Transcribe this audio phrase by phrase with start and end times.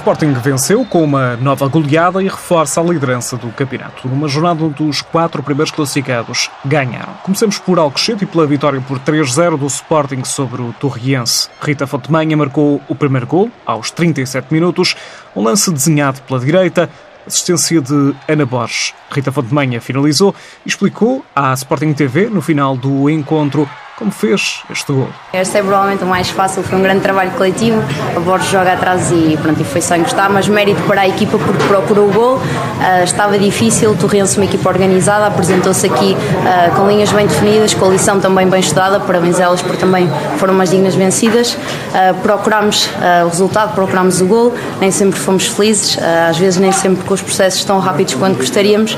[0.00, 4.08] Sporting venceu com uma nova goleada e reforça a liderança do campeonato.
[4.08, 7.12] Numa jornada onde os quatro primeiros classificados ganharam.
[7.22, 11.50] Comecemos por Alcochete e pela vitória por 3-0 do Sporting sobre o Torriense.
[11.60, 14.96] Rita Fontemanha marcou o primeiro gol aos 37 minutos,
[15.36, 16.88] um lance desenhado pela direita,
[17.26, 18.94] assistência de Ana Borges.
[19.10, 23.68] Rita Fontemanha finalizou e explicou à Sporting TV, no final do encontro,
[24.00, 25.08] como fez este gol.
[25.30, 27.82] Este é provavelmente o mais fácil, foi um grande trabalho coletivo.
[28.16, 31.38] A Borges joga atrás e pronto, e foi sem gostar, mas mérito para a equipa
[31.38, 32.36] porque procurou o gol.
[32.36, 37.84] Uh, estava difícil, Torrense, uma equipa organizada, apresentou-se aqui uh, com linhas bem definidas, com
[37.84, 38.98] a lição também bem estudada.
[39.00, 41.52] Parabéns a elas porque também foram umas dignas vencidas.
[41.52, 42.88] Uh, procurámos
[43.24, 45.98] o resultado, procurámos o gol, nem sempre fomos felizes,
[46.28, 48.96] às vezes nem sempre com os processos tão rápidos quanto gostaríamos,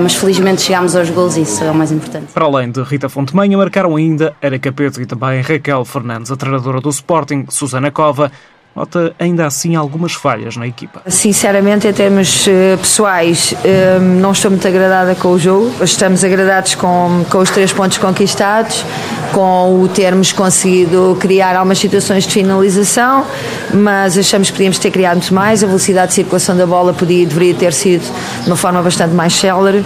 [0.00, 2.26] mas felizmente chegámos aos gols e isso é o mais importante.
[2.32, 6.78] Para além de Rita Fontemanha, marcaram ainda Ana Capeto e também Raquel Fernandes, a treinadora
[6.78, 8.30] do Sporting, Susana Cova,
[8.76, 11.00] nota ainda assim algumas falhas na equipa.
[11.06, 15.72] Sinceramente, em termos uh, pessoais, uh, não estou muito agradada com o jogo.
[15.82, 18.84] Estamos agradados com, com os três pontos conquistados,
[19.32, 23.24] com o termos conseguido criar algumas situações de finalização,
[23.72, 25.64] mas achamos que podíamos ter criado muito mais.
[25.64, 28.02] A velocidade de circulação da bola podia, deveria ter sido
[28.42, 29.84] de uma forma bastante mais célere.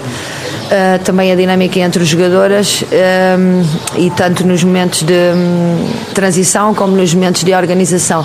[0.68, 6.74] Uh, também a dinâmica entre os jogadoras um, e tanto nos momentos de um, transição
[6.74, 8.22] como nos momentos de organização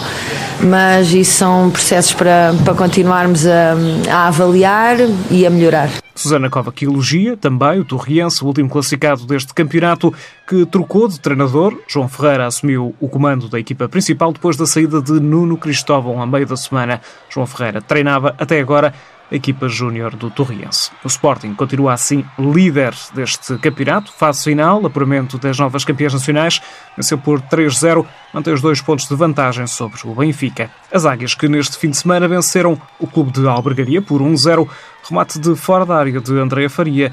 [0.64, 3.74] mas isso são processos para, para continuarmos a,
[4.10, 4.98] a avaliar
[5.30, 5.90] e a melhorar.
[6.16, 10.14] Susana Cova que elogia também o Torriense, o último classificado deste campeonato,
[10.48, 11.78] que trocou de treinador.
[11.88, 16.26] João Ferreira assumiu o comando da equipa principal depois da saída de Nuno Cristóvão a
[16.26, 17.02] meio da semana.
[17.30, 18.94] João Ferreira treinava até agora
[19.34, 20.92] equipa júnior do Torriense.
[21.04, 26.62] O Sporting continua assim líder deste campeonato, fase final, apuramento das novas campeãs nacionais,
[26.96, 30.70] venceu por 3-0, mantém os dois pontos de vantagem sobre o Benfica.
[30.92, 34.70] As águias que neste fim de semana venceram o clube de Albergaria por 1-0,
[35.10, 37.12] remate de fora da área de Andréa Faria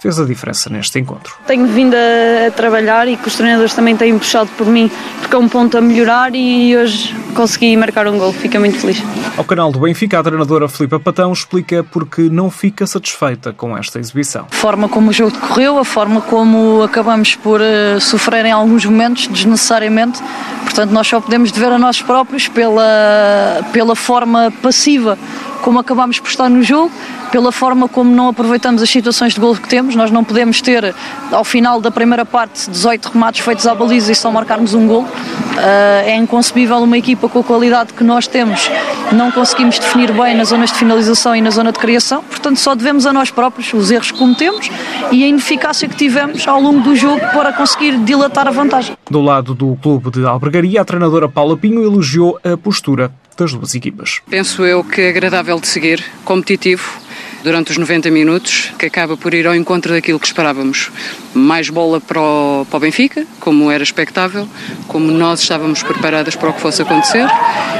[0.00, 1.34] fez a diferença neste encontro.
[1.46, 4.90] Tenho vindo a trabalhar e que os treinadores também têm puxado por mim,
[5.20, 8.32] porque é um ponto a melhorar e hoje consegui marcar um gol.
[8.32, 9.02] Fico muito feliz.
[9.36, 13.98] Ao canal do Benfica, a treinadora Filipa Patão explica porque não fica satisfeita com esta
[13.98, 14.46] exibição.
[14.50, 18.84] A forma como o jogo decorreu, a forma como acabamos por uh, sofrer em alguns
[18.84, 20.20] momentos, desnecessariamente.
[20.64, 25.18] Portanto, nós só podemos dever a nós próprios pela, pela forma passiva
[25.60, 26.90] como acabamos por estar no jogo,
[27.30, 29.94] pela forma como não aproveitamos as situações de gol que temos.
[29.94, 30.94] Nós não podemos ter,
[31.30, 35.02] ao final da primeira parte, 18 remates feitos à baliza e só marcarmos um gol.
[35.02, 38.70] Uh, é inconcebível uma equipa com a qualidade que nós temos
[39.14, 42.74] não conseguimos definir bem nas zonas de finalização e na zona de criação, portanto só
[42.74, 44.70] devemos a nós próprios os erros que cometemos
[45.10, 48.96] e a ineficácia que tivemos ao longo do jogo para conseguir dilatar a vantagem.
[49.10, 53.74] Do lado do clube de Albergaria, a treinadora Paula Pinho elogiou a postura das duas
[53.74, 54.20] equipas.
[54.28, 57.00] Penso eu que é agradável de seguir, competitivo,
[57.42, 60.90] durante os 90 minutos, que acaba por ir ao encontro daquilo que esperávamos.
[61.32, 64.46] Mais bola para o, para o Benfica, como era expectável,
[64.86, 67.26] como nós estávamos preparadas para o que fosse acontecer,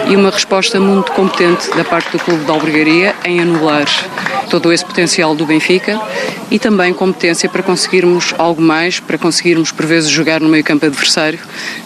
[0.09, 3.87] e uma resposta muito competente da parte do Clube da Albergaria em anular
[4.48, 6.00] todo esse potencial do Benfica
[6.50, 10.86] e também competência para conseguirmos algo mais, para conseguirmos por vezes jogar no meio campo
[10.86, 11.38] adversário,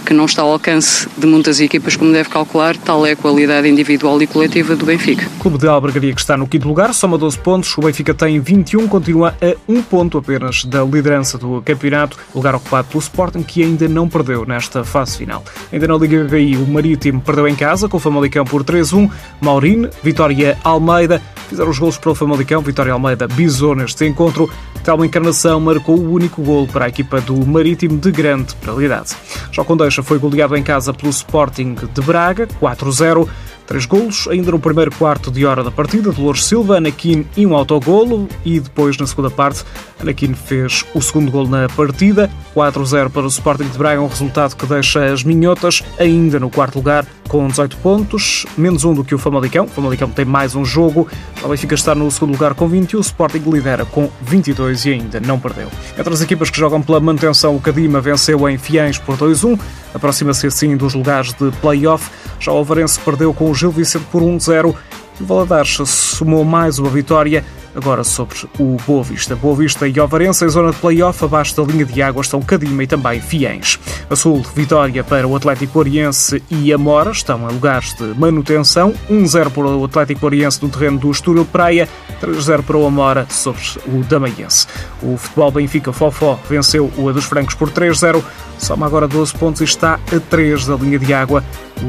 [0.04, 3.69] que não está ao alcance de muitas equipas, como deve calcular, tal é a qualidade
[3.69, 5.28] individual e coletiva do Benfica.
[5.41, 8.88] Clube de Albergaria que está no quinto lugar, soma 12 pontos, o Benfica tem 21,
[8.88, 13.88] continua a um ponto apenas da liderança do campeonato, lugar ocupado pelo Sporting, que ainda
[13.88, 15.44] não perdeu nesta fase final.
[15.72, 19.10] Ainda na Liga BBI, o Marítimo perdeu em casa com o Famalicão por 3-1,
[19.41, 24.50] Maurine, Vitória Almeida, fizeram os gols para o Famalicão, Vitória Almeida bisou neste encontro,
[24.82, 29.16] Telma Encarnação marcou o único gol para a equipa do Marítimo de grande penalidade.
[29.50, 33.28] Já Condeixa foi goleado em casa pelo Sporting de Braga, 4-0.
[33.66, 37.55] Três golos, ainda no primeiro quarto de hora da partida, Dolores Silva, Anakin e um
[37.55, 39.64] autogolo, e depois, na segunda parte,
[39.99, 44.55] Anakin fez o segundo golo na partida, 4-0 para o Sporting de Braga, um resultado
[44.55, 49.12] que deixa as minhotas ainda no quarto lugar, com 18 pontos, menos um do que
[49.12, 49.64] o Famalicão.
[49.64, 51.08] O Famalicão tem mais um jogo,
[51.42, 54.92] o Benfica está no segundo lugar com 20 e o Sporting lidera com 22 e
[54.92, 55.66] ainda não perdeu.
[55.98, 59.58] Entre as equipas que jogam pela manutenção, o Cadima venceu em Fiães por 2-1,
[59.92, 62.08] aproxima-se assim dos lugares de play-off.
[62.38, 64.72] Já o Alvarense perdeu com o Gil Vicente por 1-0
[65.19, 67.44] e o Valadares somou mais uma vitória
[67.75, 69.35] Agora sobre o Boa Vista.
[69.35, 72.85] Boa Vista e Ovarense em zona de play-off, abaixo da linha de água estão Cadima
[72.85, 73.81] e também Fiens.
[74.09, 78.94] A sul, vitória para o Atlético Oriense e Amora, estão em lugares de manutenção.
[79.11, 81.88] 1-0 para o Atlético Oriense no terreno do Estoril Praia,
[82.23, 84.69] 3-0 para o Amora sobre o Damaiense.
[85.03, 88.23] O futebol Benfica Fofó venceu o A dos Francos por 3-0,
[88.59, 91.43] soma agora 12 pontos e está a 3 da linha de água,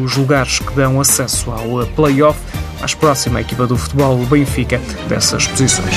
[0.04, 2.40] os lugares que dão acesso ao play-off
[2.86, 4.80] mais próxima equipa do futebol Benfica
[5.10, 5.96] dessas posições.